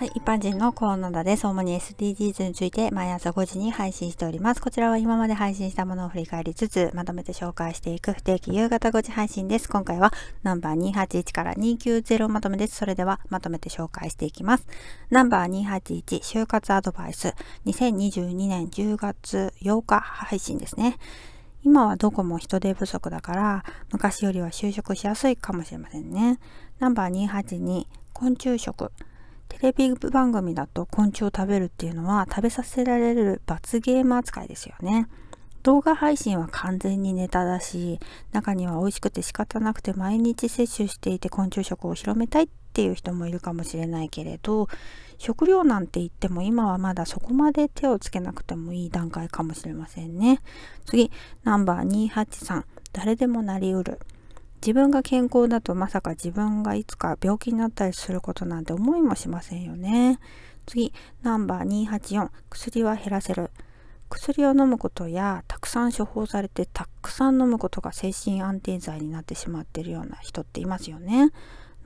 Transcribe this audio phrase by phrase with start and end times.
[0.00, 1.46] はい、一般人の河野田です。
[1.46, 4.62] 主に SDGs について毎朝5時に配信しております。
[4.62, 9.68] こちらは今まで配信したものを振り返りつつ、まとめて紹介していく不定期夕方5時配信です。
[9.68, 10.10] 今回は
[10.42, 12.76] ナンバー281から290まとめです。
[12.76, 14.66] それではまとめて紹介していきます。
[15.10, 17.34] ナンバー281就活アドバイス
[17.66, 20.96] 2022年10月8日配信ですね。
[21.62, 26.40] 今はどこも人手不足だから、昔よりは就職しやすいかもしれませんね。
[26.78, 28.90] ナンバー282昆虫食。
[29.50, 35.06] テレビ番組だと昆虫を食べるっていうのは食べさせられる罰ゲーム扱いですよね。
[35.62, 38.00] 動画配信は完全にネタだし、
[38.32, 44.68] 中には美味しくて仕方なくて毎日摂取していて昆虫食を広めたいっていう人もいるかもしれないけれど、
[45.18, 50.40] 食料なんて言っても今はまだそこまで手をつけなくてもいい段階かもしれませんね。
[50.86, 51.10] 次、
[51.44, 53.98] ナンバー283、誰でもなりうる。
[54.60, 60.18] 自分が健康だとまさか自分がいつか病気になったりすることなんて思いもしませんよね。
[60.66, 60.92] 次、
[61.22, 63.50] ナンバー284、薬は減らせる。
[64.10, 71.30] 薬を飲むことやたくさん処方されてたくさん飲むことが精神安定剤になってしまっているような人っていますよね。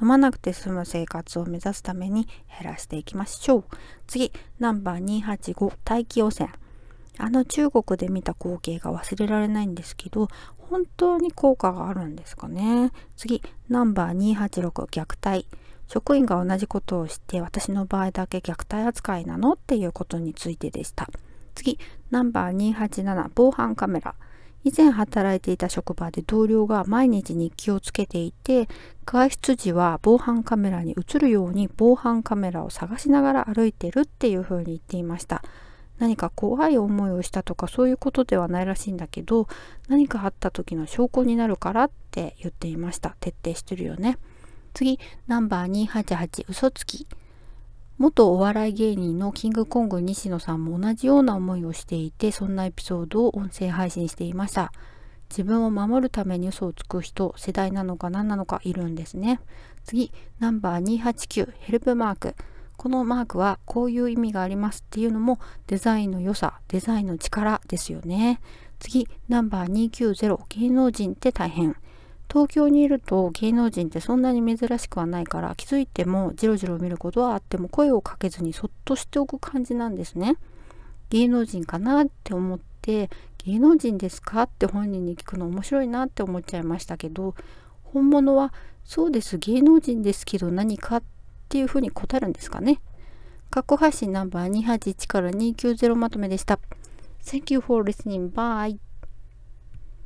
[0.00, 2.26] 飲まなくて済む生活を目指すために
[2.60, 3.64] 減らしていきましょう。
[4.06, 6.50] 次、ナンバー285、大気汚染。
[7.16, 10.28] あの中国で見た光景が忘れられないんですけど、
[10.74, 12.90] 本当に効果があるんですかね。
[13.16, 15.46] 次、ナンバー286虐待。
[15.86, 21.08] 職員が同じことをして私の場合だけ虐待扱いなのっていうことについてでした。
[21.54, 21.78] 次、
[22.10, 24.16] ナンバー287防犯カメラ。
[24.64, 28.68] 以前働いていた職場で同僚が毎日日記をつけていて、
[29.06, 35.44] 外出時は防犯カメラに映るように防犯カメラを探しながら歩いてるっていうふうに言っていました。
[35.98, 39.46] 何か怖い思いをしたとかそういうことではないらしいんだけど
[39.88, 43.16] 何かあった時の証拠になるからって言っていました。
[43.20, 44.18] 徹底してるよね。
[44.72, 47.06] 次ナンバー288嘘つき。
[47.96, 54.72] 元お笑い芸人のキングコング西野さんも同じような思いをしていてそんなエピソードを音声配信していました。
[55.30, 59.40] 自分を守るために嘘をつく人世代なのか何なのかいるんですね。
[59.84, 62.34] 次ナンバー289ヘルプマーク。
[62.84, 68.42] このマークはこういう意味がありますっていうのもデザインの良さ、デザインの力ですよね。
[68.78, 71.76] 次、ナンバー290芸能人って大変。
[72.30, 80.36] 東京にいると芸能人ってそんなに珍しくはないから気づいてもジロジロ見ることはあっても声をかけずにそっとしておく感じなんですね。
[81.08, 83.08] 芸能人かなって思って
[83.46, 87.34] 芸能人ですかって本人に聞くの面白いなって思っちゃいましたけど
[87.82, 88.52] 本物は
[88.84, 91.02] そうです芸能人ですけど何かっ
[91.54, 92.80] っていうふうに答えるんですかね。
[93.48, 96.58] 過去配信ナンバー281から290まとめでした。
[97.24, 98.32] Thank you for listening.
[98.32, 98.83] Bye.